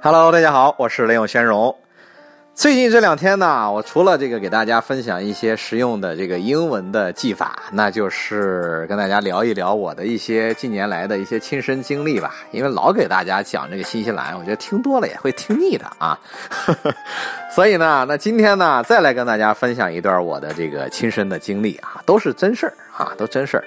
[0.00, 1.76] Hello，大家好，我是雷永轩荣。
[2.58, 12.34] 最近这两天呢，我除了这个给大家分享一些实用的这个英文的技法，那就是跟大家聊一聊我的一些近年来的一些亲身经历吧。
[12.50, 16.18] 因为老给大家讲这个新西兰，我觉得听多了也会听腻的啊。
[17.54, 23.64] 所以呢，那今天呢，再来跟大家分享一段我的这个亲身的经历啊，都是真事儿啊，都真事儿。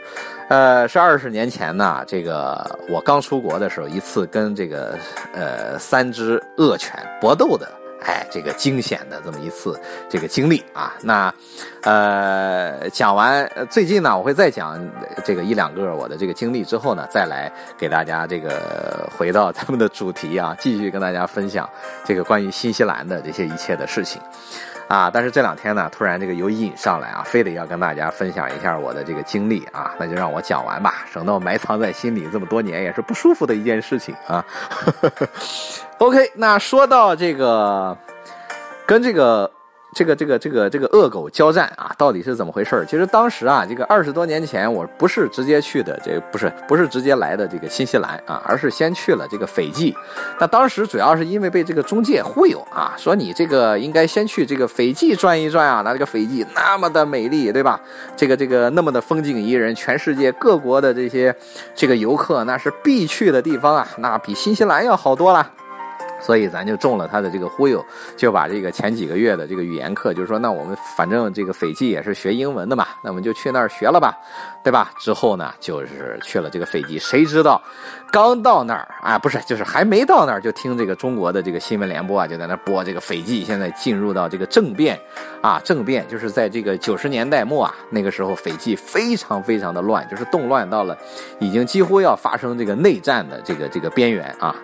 [0.50, 4.98] 呃，是二十年前呢，这个我刚出国的时候，一次跟这个
[5.34, 7.66] 呃三只恶犬搏斗的。
[8.02, 9.80] 哎，这个惊险的这么一次
[10.10, 11.34] 这个经历啊，那，
[11.84, 14.80] 呃，讲完最近呢，我会再讲
[15.24, 21.70] 这个一两个我的这个经历之后呢，再来给大家这个回到咱们的主题啊，继续跟大家分享
[22.04, 24.20] 这个关于新西兰的这些一切的事情。
[24.92, 25.10] 啊！
[25.14, 34.46] 但是这两天呢，突然这个有瘾上来啊，非得要跟大家分享一下我的这个经历啊，那就让我讲完吧，省得我埋藏在心里这么多年也是不舒服的一件事情啊。
[36.00, 37.98] OK，那说到这个，
[38.86, 39.50] 跟这个。
[39.94, 49.96] 这个这个这个这个恶狗交战啊，到底是怎么回事其实当时啊，这个二十多年前，我不是直接去的，这不是不是直接来的这个新西兰啊，而是先去了这个斐济。
[50.40, 57.80] 那当时主要是因为被这个中介忽悠啊，说你这个应该先去这个斐济转一转啊，那这个斐济那么的美丽，对吧？
[58.16, 61.36] 这个这个那么的风景宜人，全世界各国的这些
[61.76, 65.52] 这个游客那是必去的地方啊，那比新西兰要好多了。
[66.22, 67.84] 所以咱就中了他的这个忽悠，
[68.16, 74.18] 就把这个前几个月的这个语言课，就是说，那我们反正这个斐济也是学英文的嘛，那我们就去那儿学了吧，
[74.64, 74.92] 对吧？
[75.00, 77.62] 之后呢，就是去了这个斐济，谁知道
[78.12, 85.00] 刚到那儿啊，不是，就是还没到那儿，就听这个中国的这个新闻联播啊，就在那播这个斐济现在进入到这个政变
[85.42, 90.98] 啊，政变就是在这个九十年代末啊，那个时候斐济非常非常的乱，就是动乱到了
[91.40, 94.56] 已经几乎要发生这个内战的这个这个边缘啊。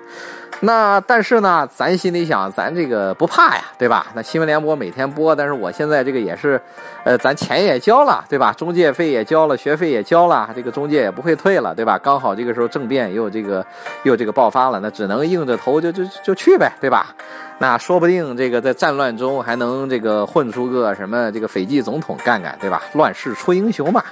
[0.60, 4.08] 那但是呢，咱心里想，咱这个不怕呀，对吧？
[4.16, 6.60] 那新闻联播每天播，但是我现在这个也是，
[7.04, 8.52] 呃，咱钱也交了，对吧？
[8.54, 12.00] 中介费也交了，学费也交了，这个中介也不会退了，对吧？
[12.00, 13.64] 刚好这个时候政变又这个
[14.02, 17.14] 又这个爆发了，那只能硬着头就就就去呗，对吧？
[17.60, 22.82] 那说不定这个在战乱中还能这个混出个什么这个斐济总统干干，对吧？
[22.94, 24.04] 乱世出英雄嘛，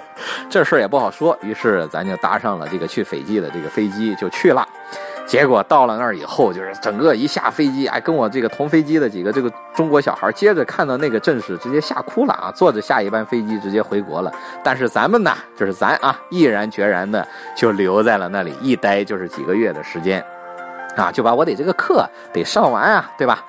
[0.50, 1.36] 这事儿也不好说。
[1.42, 4.68] 于是咱就搭上了这个去斐济的这个飞机就去了。
[5.26, 12.52] 结果到了那儿以后，就是整个一下飞机，哎，跟我这个同飞机的几个这个中国小孩，接着看到那个阵势，直接吓哭了啊！
[12.54, 14.32] 坐着下一班飞机直接回国了。
[14.62, 17.26] 但是咱们呢，就是咱啊，毅然决然的
[17.56, 20.24] 就留在了那里，一待就是几个月的时间。
[20.96, 23.44] 啊，就把我得这个课得上完啊，对吧？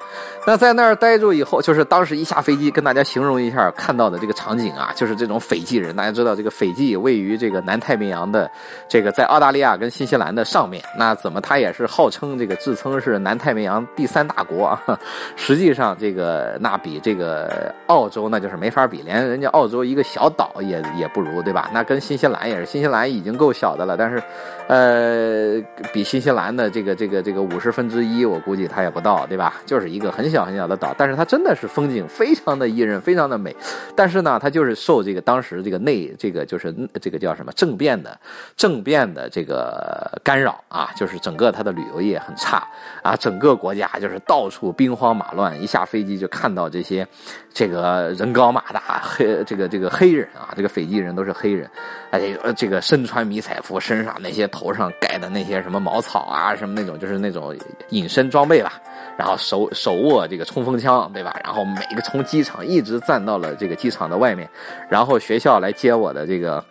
[0.48, 5.96] 那在那儿待住以后，就是当时一下飞机，跟大家形容一下看到的这个场景啊，就是这种斐济人。
[5.96, 8.50] 大家知道，这个斐济位于这个南太平洋的
[8.88, 10.84] 这个在澳大利亚跟新西兰的上面。
[11.00, 15.00] 那怎么它也是号称这个自称是南太平洋第三大国啊？
[15.36, 21.72] 实际上这个那比这个澳洲那就是没法比，连人家澳洲一个小岛也也不如，对吧？
[21.74, 24.22] 那跟新西兰也是，新西兰已经够小的了，但是
[24.68, 25.62] 呃，
[25.94, 27.46] 比新西兰的这个这个这个。
[27.46, 29.62] 五十分之一，我估计它也不到，对吧？
[29.68, 33.56] 就是一个很小很小的岛，但是它真的是风景非常的宜人，非常的美。
[33.96, 38.20] 但是呢，它就是受这个当时这个内这个就是这个叫什么政变的
[38.58, 42.68] 政变的这个干扰啊，就是整个它的旅游业很差
[43.04, 45.62] 啊，整个国家就是到处兵荒马乱。
[45.62, 47.08] 一下飞机就看到这些
[47.54, 51.70] 这个人高马大黑这个这个黑人啊，这个斐济人都是黑人，
[52.10, 57.16] 哎，这个身穿迷彩服，身上那些头上盖的那些什么茅草啊，什么那种就是。
[57.26, 57.56] 那种
[57.90, 58.74] 隐身装备吧，
[59.18, 61.36] 然后手手握这个冲锋枪，对吧？
[61.44, 64.48] 然后每个从机场一直站到了这个机场的外面，
[64.88, 66.64] 然后学校来接我的这个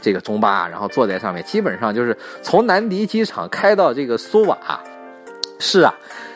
[0.00, 4.56] 这个中巴，然后坐在上面，基本上就是从南迪机场开到这个苏瓦，
[5.58, 5.92] 是啊。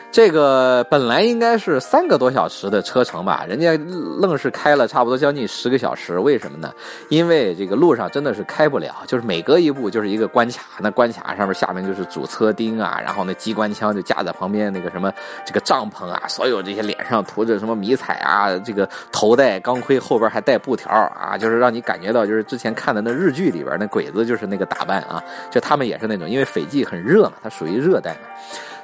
[0.09, 3.77] 这个本来应该是三个多小时的车程吧，人家
[4.19, 6.73] 愣是开了差不多将近十个小时，为什么呢？
[7.09, 15.13] 因为这个路上真的是开不了，就是每隔一步就是一个关卡，那关卡上面下面就是主车钉啊，然后那机关枪就架在旁边那个什么
[15.45, 28.19] 这个帐篷啊，所有这些脸上涂着什么迷彩啊，这个头戴钢盔，后边还带布条啊，就是让你感觉到就是之前看的那日剧里边那鬼子就是那个打扮啊，就他们也是那种，因为斐济很热嘛，它属于热带嘛。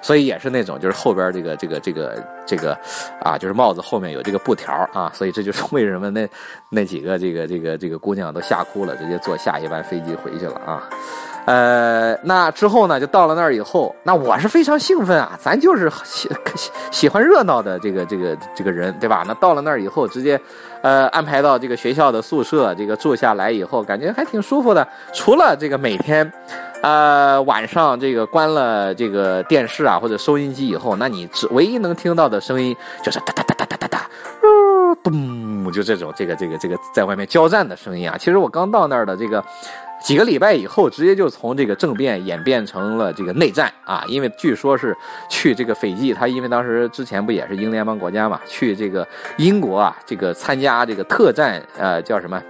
[0.03, 2.77] 所以也是那种，就是后边这个这个这个这个，
[3.21, 6.29] 啊，就是帽子后面有这个布条啊，所以这就是为什么那
[6.69, 10.83] 那几个这个这个这个姑娘都吓哭了，直接坐下一班飞机回去了啊。
[11.45, 19.25] 呃，那之后呢，就到了那儿以后，那我是非常兴奋啊，咱就是喜喜喜欢热闹的这个这个这个人，对吧？
[19.27, 20.39] 那到了那儿以后，直接，
[20.83, 24.85] 呃，安排到这个学校的宿舍，这个住下来以后，感觉还挺舒服的。
[25.13, 26.29] 除了这个每天，
[26.81, 34.09] 呃，晚上这个关了这个电视啊或者收音机以后，那你只唯一能听到的声音就是哒哒哒哒哒哒哒，
[35.01, 38.17] 咚，就这种这个这个这个在外面交战的声音啊。
[38.19, 39.41] 其实我刚到那儿的这个。
[40.03, 44.03] 几个礼拜以后，直接就从这个政变演变成了这个内战啊！
[44.07, 44.95] 因为据说是
[45.29, 49.07] 去这个斐济，他因为当时之前不也是英联邦国家嘛，去这个
[49.37, 52.41] 英国啊，这个参加这个特战，呃，叫什么？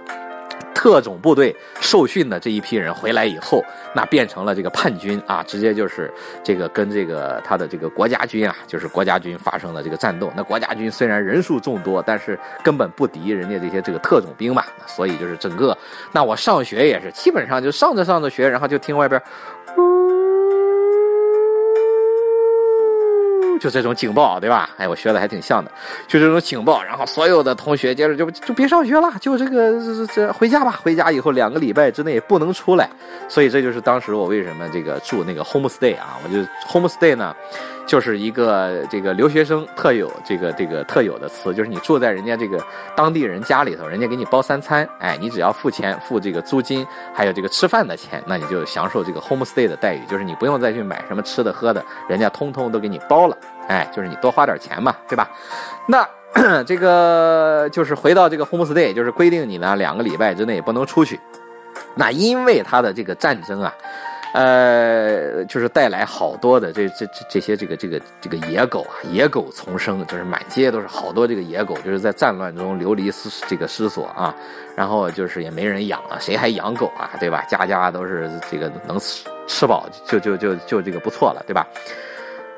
[0.84, 3.64] 特种部队受训的这一批人回来以后，
[3.94, 10.30] 那变成了这个叛军啊，直接就是这个跟这个他的这个国家军啊，就是国家军发生了这个战斗。
[10.36, 15.74] 那国家军虽然人数众多，但是根本不敌人家这些这个特种兵嘛，所以就是整个，
[16.12, 19.18] 那我上学也是基本上就上着上着学，然后就听外边。
[23.64, 24.68] 就这种警报，对吧？
[24.76, 25.70] 哎，我学的还挺像的，
[26.06, 30.78] 就这种警报，然后所有的同学接着就就别上学了，就这个这这回家吧。
[30.82, 32.90] 回家以后两个礼拜之内不能出来，
[33.26, 37.34] 所以这就是当时我为什么这个住那个 home stay 啊，我就 home stay 呢。
[37.86, 42.58] 就是一个这个留学生特有这个这个特有的词，就是你住在人家这个
[42.96, 53.36] 当地人家里头，人家给你包三餐，哎，你只要付钱付这个租金，还有这个吃饭的钱，那你就享受这个 home stay 的待遇，就是你不用再去买什么吃的喝的，人家通通都给你包了，
[53.68, 55.30] 哎，就是你多花点钱嘛，对吧？
[55.86, 56.08] 那
[56.64, 61.18] 这个就是回到这个 home stay，就是规定你呢两个礼拜之内不能出去，
[61.94, 63.72] 那因为他的这个战争啊。
[64.36, 74.34] 呃，就是带来好多的这这这这些这个这个这个野狗啊，野狗丛生，就是满街都是好多这个野狗，就是在战乱中流离失这个失所啊，
[74.74, 77.44] 然后就是也没人养了，谁还养狗啊，对吧？
[77.48, 81.64] 家家都是这个能吃吃饱就就就就这个不错了，对吧？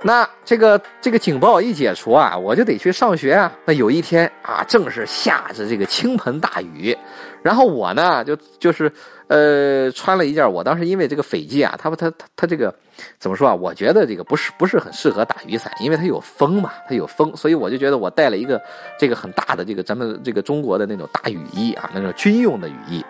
[0.03, 3.53] 那这个这个警报一解除啊，我就得去上学啊。
[3.65, 6.97] 那有一天啊，正是下着这个倾盆大雨，
[7.43, 8.91] 然后我呢就就是。
[9.29, 12.73] 呃，穿了一件，我当时因为这个斐济啊，它不，它它它这个
[13.19, 13.53] 怎么说啊？
[13.53, 18.63] 我觉得这个不是不是很适合打雨伞，因为它有风嘛，它有风，所以我就觉得我带了一个
[18.97, 23.05] 这个很大的这个咱们这个中国的那种大雨衣啊，那种军用的雨衣。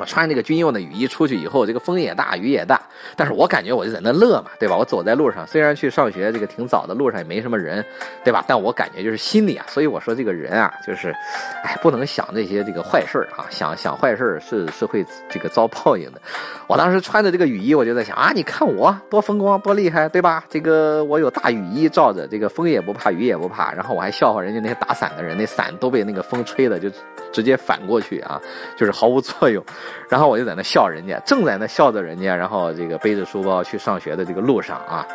[0.00, 2.80] 我穿这个军用的雨衣出去以后，这个风也大，雨也大，
[3.14, 4.74] 但是我感觉我就在那乐嘛，对吧？
[4.74, 7.84] 我走在路上，虽然去上学这个挺早的，路上也没什么人，
[8.24, 8.42] 对吧？
[8.48, 11.14] 但我感觉就是心里啊，所以我说这个人啊，就是，
[11.62, 16.20] 哎，不能想这些这个坏事儿啊，想想坏事儿是是会这个遭报应的。
[16.66, 20.42] 我当时穿着这个雨衣，我就在想啊，你看我多风光，多厉害，对吧？
[20.48, 26.88] 这个我有大雨衣罩着，这个风也不怕，雨也不怕，然后我还笑话人家那些打伞的人，那伞都被那个风吹的就
[27.30, 28.40] 直接反过去啊，
[28.76, 29.62] 就是毫无作用。
[30.08, 35.06] 然后我就在那笑人家，正在那笑着人家，然后这个背着书包去上学的这个路上啊，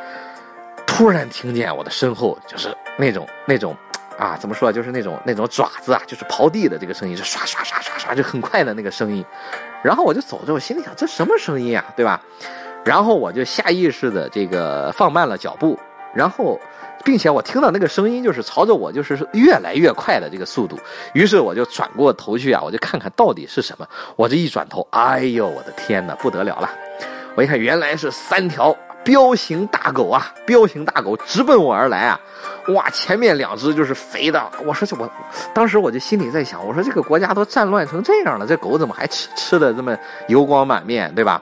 [0.86, 3.75] 突然听见我的身后就是那种那种
[4.18, 9.25] 啊，怎么说，就是那种那种爪子啊，就是刨地的这个声音，是刷刷刷刷刷，就很快的那个声音。
[9.83, 12.21] 然后我就走着，我心里想，这什么声音啊，对吧？
[12.83, 15.80] 然后我就下意识的这个放慢了脚步，
[16.13, 16.60] 然后。
[17.06, 20.78] 并且我听到那个声音，就是朝着我，就是越来越快的这个速度。
[21.13, 23.88] 于是我就转过头去啊，我就看看到底是什么。
[24.16, 26.69] 我这一转头，哎呦，我的天哪，不得了了！
[27.36, 32.19] 我一看，原来是三条彪形大狗啊，彪形大狗直奔我而来啊！
[32.69, 34.44] 哇，前面两只就是肥的。
[34.66, 35.07] 我说这我，
[35.54, 39.96] 当时我就心里在想，我说这个国家都战乱成这样了，这狗怎么还吃吃的这么
[40.28, 41.40] 油光满面，对吧？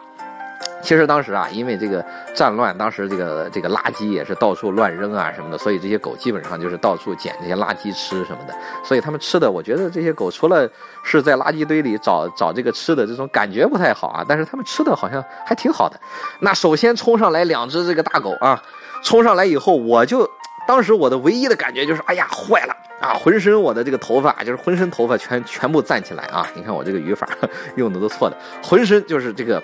[0.84, 8.54] 其实当时啊，因为这个战乱，当时这个这个垃圾也是到处乱扔啊什么的，所以这些狗基本上就是到处捡这些垃圾吃什么的。
[8.84, 10.70] 所以他们吃的，我觉得这些狗除了
[11.02, 15.98] 是在垃圾堆里找找这个吃的这种感觉不太好啊，但是他们吃的好像还挺好的。
[16.40, 18.62] 那首先冲上来两只这个大狗啊，
[19.02, 20.30] 冲上来以后，我就
[20.68, 23.14] 当时我的唯一的感觉就是，哎呀，坏了啊！
[23.14, 26.46] 浑身我的这个头发就是浑身头发全全部站起来啊！
[26.54, 27.26] 你看我这个语法
[27.78, 29.64] 用的都错的，浑身就是这个。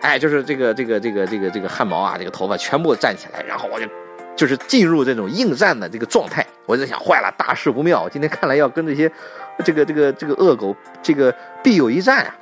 [0.00, 3.86] 哎，就是这个这个这个这个这个汗毛啊，这个头发全部站起来，然后我就，
[4.36, 6.46] 就是进入这种应战的这个状态。
[6.66, 9.10] 我就想，坏了，大事不妙，今天看来要跟这些，
[9.64, 12.34] 这个这个这个恶狗，这个必有一战啊。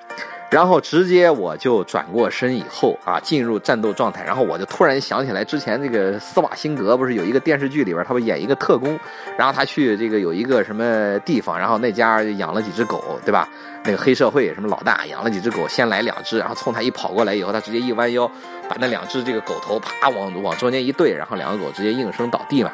[0.54, 4.23] 然后直接我就转过身以后啊，进入战斗状态。
[4.23, 8.96] 然后我就突然想起来，之前这个斯瓦辛格不是有一个电视剧里边，他不演一个特工，
[9.37, 13.49] 然后他去这个有一个什么地方，然后那家养了几只狗，对吧？
[13.82, 18.30] 那个黑社会什么老大养了几只狗，先来两只，然后冲他一跑过来以后，他直接一弯腰，
[18.68, 22.70] 把那两只这个狗头啪往往中间一对，然后两个狗直接应声倒地嘛。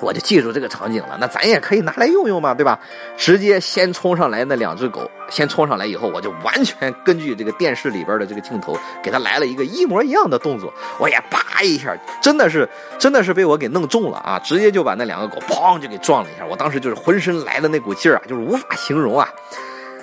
[0.00, 2.78] 我就记住这个场景了，那咱也可以拿来用用嘛，对吧？
[3.16, 14.38] 直接先冲上来那两只狗，先冲上来以后，我就完全根据这个电视里边的这个镜头，给他来了一个一模一样的动作，我也叭一下，真的是真的是被我给弄中了啊！
[14.40, 19.28] 直接就把那两个狗砰就给撞了一下，我当时就是浑身来的那股劲儿啊，就是无法形容啊，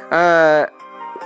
[0.10, 0.77] 呃。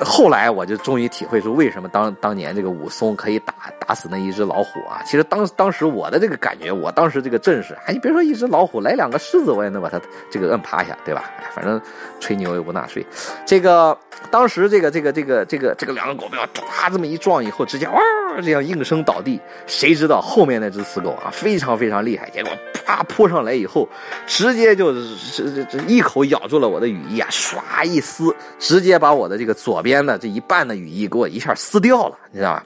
[0.03, 5.01] 后来我就终于体会出为什么当当年这个武松可以打打死那一只老虎啊！
[5.05, 11.25] 其实当当时我的这个感觉，我当时这个阵势，哎，你别说一只老虎，来两个狮子我也能把它这个摁趴下，对吧？
[11.53, 11.79] 反正
[12.19, 13.05] 吹牛又不纳税。
[13.45, 13.97] 这个
[14.29, 17.99] 当时这个这个这个这个这个两个狗被我唰这么一撞以后，直接哇
[18.41, 19.39] 这样应声倒地。
[19.67, 22.51] 谁知道后面那只死狗啊，非常非常厉害，结果
[22.83, 23.87] 啪扑上来以后，
[24.25, 29.91] 直接就这这这一口咬住了我的羽翼啊，唰一撕，直接把我的这个左边。
[29.91, 32.63] 边的这一半的羽翼给我一下撕掉了，你知道吧？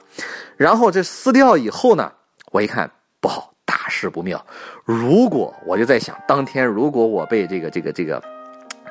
[0.56, 2.12] 然后这撕掉以后呢，
[2.52, 2.88] 我一看
[3.20, 4.40] 不好，大事不妙。
[4.84, 8.22] 如果我就在想，当天如果我被这个这个这个。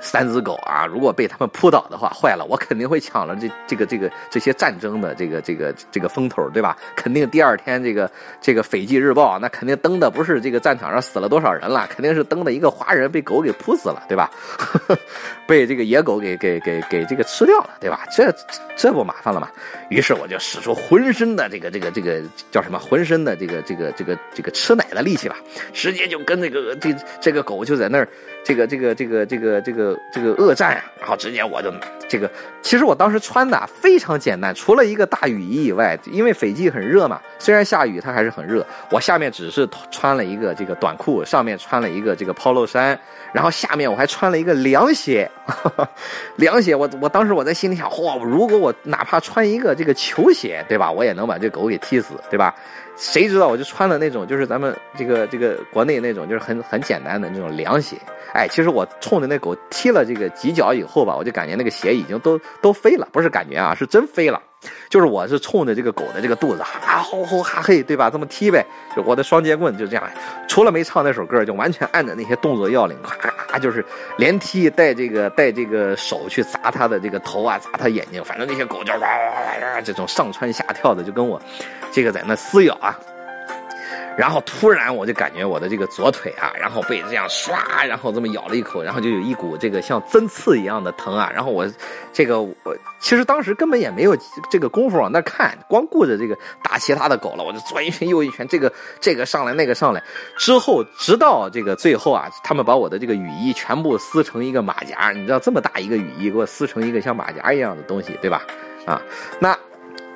[0.05, 6.77] 三只狗啊，如果被他们扑倒的话，坏了，我肯定会抢了这这个这个这些战争的这个这个这个风头，对吧？
[6.95, 8.09] 肯定第二天这个
[8.39, 14.29] 这个《斐济日报》那肯定登的不是这个战场上死了多少人了，肯定是登的一个华人被狗给扑死了，对吧？
[15.47, 18.05] 被这个野狗给给给给这个吃掉了，对吧？
[18.15, 18.31] 这
[18.77, 19.50] 这不麻烦了吗？
[19.89, 22.21] 于是我就使出浑身的这个这个这个
[22.51, 22.77] 叫什么？
[22.77, 25.35] 浑身的这个这个这个这个吃奶的力气吧，
[25.74, 28.07] 直接就跟那个这这个狗就在那儿。
[28.46, 31.74] 这个这个这个这个这个这个恶战呀，然后直接我就
[32.08, 32.30] 这个，
[32.62, 42.98] 其实我当时穿的非常简单，除了一个大雨衣以外，因为斐济很热嘛，虽然下雨它还是很热，我下面只是穿了一个这个短裤，上面穿了一个这个 polo 衫，
[43.34, 45.28] 然后下面我还穿了一个凉鞋，
[46.38, 52.54] 凉鞋，我我当时我在心里想，嚯，如果我哪怕穿一个这个球鞋，对吧，我也能把这狗给踢死，对吧？
[52.96, 57.98] 谁知道我就穿了那种，就是咱们这个这个国内那种，就是很很简单的那种凉鞋。
[58.34, 64.42] 哎，其实我冲着那狗踢了这个几脚以后吧，我就感觉那个鞋已经都都飞了，不是感觉啊，是真飞了。
[64.89, 68.10] 就是我是冲着这个狗的这个肚子哈吼吼哈嘿，对吧？
[68.10, 70.03] 这么踢呗，就我的双截棍就这样，
[70.48, 73.84] 除了没唱那首歌，就完全按着那些动作要领，咔咔就是
[74.17, 81.41] 连踢带这个带这个手去砸它的这个头啊，砸它眼睛，反正那些狗就哇哇哇这种上蹿下跳的，就跟我
[81.91, 82.98] 这个在那撕咬啊。
[84.17, 91.29] 然后突然我就感觉我的这个左腿啊，然后被这样唰，然后这么咬了一口，然后就有一股这个像针刺一样的疼啊。
[91.34, 91.67] 然后我
[92.13, 92.55] 这个我
[93.00, 94.15] 其实当时根本也没有
[94.50, 97.43] 这个功夫往那看，光顾着这个打其他的狗了。
[97.43, 100.01] 我就左一拳右一拳，这个这个上来那个上来，
[100.38, 108.41] 之后直到这个最后啊，他们把我的这个雨衣全部撕成一个马甲，你知道这么大一个雨衣给我撕成一个像马甲一样的东西，对吧？
[108.86, 109.01] 啊，
[109.39, 109.57] 那。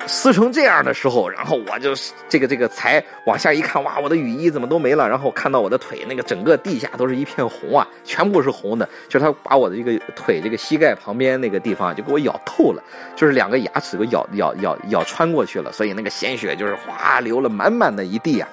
[0.06, 1.92] 撕成这样的时候，然后我就
[2.28, 5.08] 这个这个才往下一看，哇，我的雨衣怎么都没了？
[5.08, 12.82] 然后看到我的腿，那个整个地下都是一片红啊，全部是红的，就是他把我的这个腿这个膝盖旁边那个地方就给我咬透了，
[13.14, 18.48] 就是两个牙齿给咬咬咬咬穿过去了，所以那个鲜血就是哗流了满满的一地啊。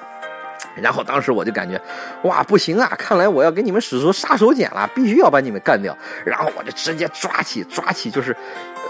[0.81, 1.79] 然后当时我就感觉，
[2.23, 2.87] 哇，不行啊！
[2.97, 5.97] 看来我要给你们使出杀手锏了，必须要把你们干掉。
[6.25, 8.35] 然后我就直接抓起抓起，就是。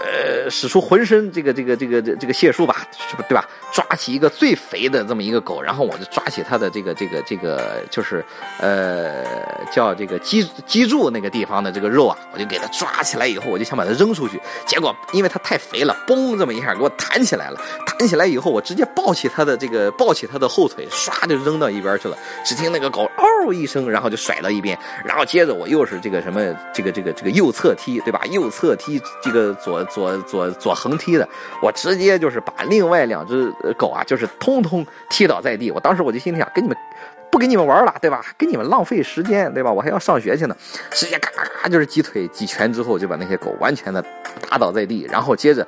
[0.00, 3.44] 呃，使出浑身这个这个这个这这个解数吧，是不对吧？
[3.72, 8.24] 抓起一个最肥的这么一个狗，然后我就抓起它的这个这个这个，就是
[8.60, 9.24] 呃
[9.72, 14.40] 叫这个脊脊柱那个地方的这个肉啊，我就给它抓起来以后，我就想把它扔出去。
[14.64, 17.60] 结果因为它太肥了，嘣这么一下给我弹起来了。
[17.84, 22.16] 弹起来以后，我直接抱起它的这个抱起它的后腿，唰就扔到一边去了。
[22.44, 24.78] 只听那个狗嗷一声，然后就甩到一边。
[25.04, 26.40] 然后接着我又是这个什么
[26.72, 28.20] 这个这个这个右侧踢，对吧？
[28.30, 29.78] 右侧踢这个左。
[29.88, 31.26] 左左左横踢的，
[31.62, 35.70] 我直接就是把另外两只狗啊，就是通通踢倒在地。
[35.70, 36.76] 我当时我就心里想，跟你们
[37.30, 38.20] 不跟你们玩了，对吧？
[38.36, 39.72] 跟你们浪费时间，对吧？
[39.72, 40.54] 我还要上学去呢。
[40.90, 44.04] 直接嘎嘎嘎就是几腿几拳之后，就把那些狗完全的
[44.48, 45.08] 打倒在地。
[45.10, 45.66] 然后接着，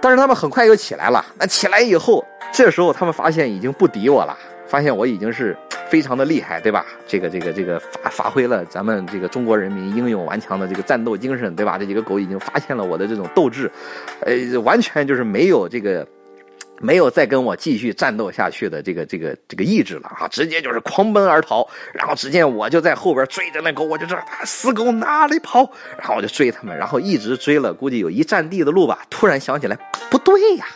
[0.00, 1.22] 但是他们很快又起来了。
[1.36, 4.34] 那起来以后，这时候他们发现已经不敌我了，
[4.74, 5.56] 发现我已经是。
[5.90, 6.84] 非常的厉害，对吧？
[7.06, 11.78] 这个这个这个发发挥了咱们这个中国人民英勇顽强的这个战斗精神，对吧？
[11.78, 13.70] 这几个狗已经发现了我的这种斗志，
[14.22, 16.04] 呃，完全就是没有这个
[16.80, 20.26] 没有再跟我继续战斗下去的这个这个这个意志了啊！
[20.26, 21.68] 直接就是狂奔而逃。
[21.92, 28.98] 然后只见我就在后边追着那狗，我就知道死狗哪里跑，然后我就追他们，然后一直追了，估计有一站地的路吧。
[29.10, 29.78] 突然想起来，
[30.10, 30.66] 不对呀。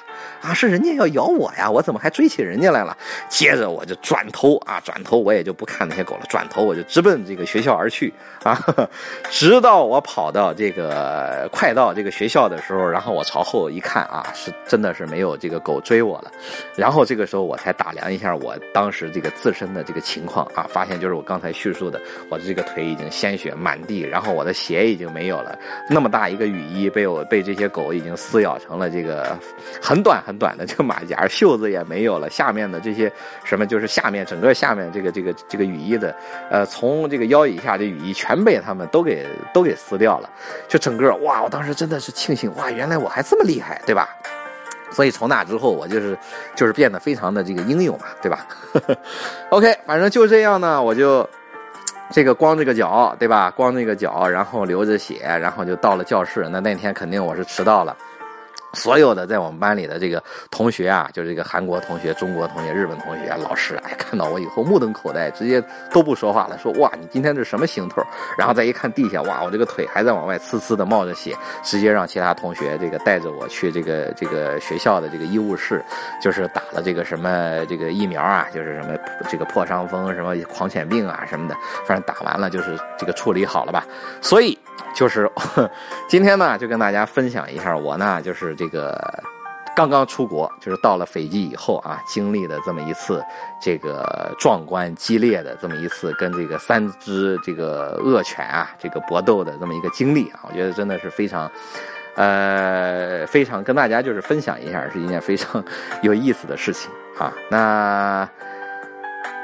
[0.41, 2.97] 啊是人家要咬我呀，我怎么还追起人家来了？
[3.29, 8.59] 接着我就转头啊，转头我也就不看那些狗了，转头我就直奔这个学校而去啊，
[9.31, 16.31] 直到我跑到这个快到这个学校的时候，然后我朝后一看啊，是真的是没有这个狗追我了，
[16.77, 25.59] 然后这个时候我才打量一下我当时这个自身的这个情况啊，发现就是我刚才叙述的，我的这个腿已经鲜血满地，然后我的鞋已经没有了，
[25.91, 29.37] 那么大一个雨衣被我被这些狗已经撕咬成了这个
[29.83, 33.11] 很短很短的这个马甲，袖子也没有了，下面的这些
[33.45, 36.15] 什么就是下面整个下面这个这个这个雨衣的，
[36.51, 40.29] 呃，从这个腰以下这雨衣全被他们都给都给撕掉了，
[40.69, 44.07] 就整个哇，我当时真的是庆幸哇，原来我还这么厉害，对吧？
[44.91, 46.19] 所以从那之后，我就是
[46.55, 48.47] 就是变得非常的这个英勇嘛，对吧？
[49.49, 51.27] OK，反正就这样呢，我就
[52.11, 53.51] 这个光这个脚，对吧？
[53.51, 56.47] 光这个脚，然后流着血，然后就到了教室。
[56.51, 57.97] 那那天肯定我是迟到了。
[58.75, 68.03] 所有的在我们班里的这个同学啊，就是这个韩国同学、中国同学、日本同学、老师，哎，看到我以后目瞪口呆，直接都不说话了，说哇，你今天这什么行头？
[68.37, 71.35] 然后再一看地下，哇，我这个腿还在往外呲呲的冒着血，
[71.65, 75.83] 直接让其他同学这个带着我去这个这个学校的这个医务室，
[76.21, 78.95] 就是打了这个什么这个疫苗啊，就是什么
[79.31, 81.57] 这个破伤风、什么狂犬病啊什么的，
[81.87, 83.87] 反正打完了就是这个处理好了吧。
[84.21, 84.59] 所以
[84.95, 85.31] 就是
[86.07, 88.55] 今天呢，就跟大家分享一下我呢，就是。
[88.59, 89.23] 这这个
[89.75, 93.25] 刚刚出国，就是到了斐济以后啊，经历的这么一次
[93.63, 101.51] 这个壮观激烈的这么一次跟这个三只这个恶犬啊这个搏斗的这么一个经历啊，我觉得真的是非常，
[102.17, 105.65] 呃，非常跟大家就是分享一下，是一件非常
[106.03, 107.33] 有意思的事情啊。
[107.51, 108.29] 那。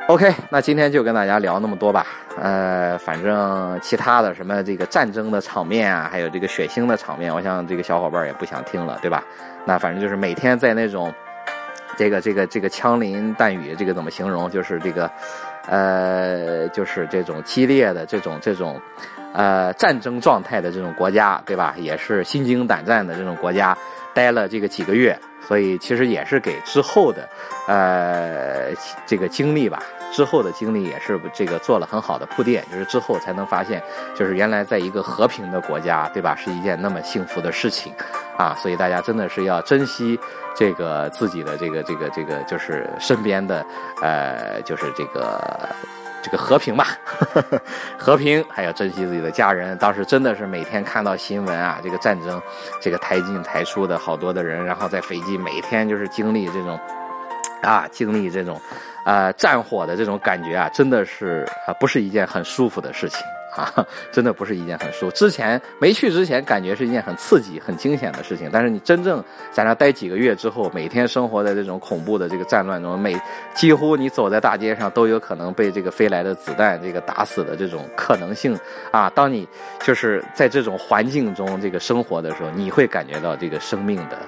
[0.06, 2.06] OK，那今天就跟大家聊那么多吧。
[2.38, 9.24] 呃，反正其他的什么这个战争的场面啊，还有这个血腥的场面，我想这个小伙伴也不想听了，对吧？
[9.64, 11.10] 那反正就是每天在那种
[11.96, 14.50] 这个这个这个枪林弹雨，这个怎么形容？
[14.50, 15.10] 就是这个
[15.68, 18.78] 呃，就是这种激烈的这种这种
[19.32, 21.74] 呃战争状态的这种国家，对吧？
[21.78, 23.74] 也是心惊胆战的这种国家，
[24.14, 25.18] 待了这个几个月。
[25.46, 27.28] 所以其实也是给之后的，
[27.68, 28.72] 呃，
[29.04, 29.78] 这个经历吧，
[30.10, 33.82] 之后的经历也是这个做了很好的铺垫，就是之后才能发现，
[34.14, 37.92] 就是原来在一个和平的国家，对吧，是一件那么幸福的事情，
[38.38, 40.18] 啊，所以大家真的是要珍惜
[40.56, 43.62] 这个自己的这个这个这个，就是身边的，
[44.00, 45.38] 呃，就是这个。
[46.24, 46.86] 这个和平吧，
[48.00, 49.76] 和平，还要珍惜自己的家人。
[49.76, 52.40] 当时真的是每天看到新闻啊，这个战争，
[52.80, 56.80] 这个台进台出的好多的人，然后在飞机每天就是经历这种，
[57.60, 58.58] 啊，经历这种，
[59.04, 63.20] 呃，战火的这种感觉啊，真的是啊，不是一件很舒服的事情。
[63.56, 65.12] 啊，真的不是一件很舒服。
[65.12, 68.50] 之前没去之前，感觉是一件很刺激、很惊险的事情。
[68.52, 73.16] 但是你真正在那待几个月之后，每天生活在这种恐怖的这个战乱中，每
[73.54, 78.58] 几乎你走在大街上都有可能被这个飞来的子弹这个打死的这种可能性
[78.90, 79.10] 啊。
[79.14, 79.48] 当你
[79.84, 84.18] 就是在这种环境中这个生活的时候，你会感觉到这个生命的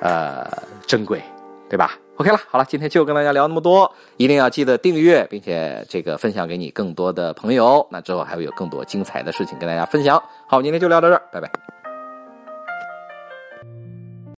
[0.00, 0.50] 呃
[0.86, 1.22] 珍贵，
[1.68, 7.86] 对吧？OK 了，好了，今天就跟大家聊那么多，一定要记得订阅，并且这个分享给你更多的朋友。
[7.90, 10.22] 那之后还会有更多精彩的事情跟大家分享。
[10.46, 11.71] 好，今天就聊到这儿，拜拜。